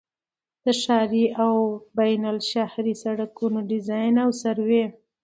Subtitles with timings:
[0.63, 1.53] د ښاري او
[1.97, 4.85] بینالشهري سړکونو ډيزاين او سروې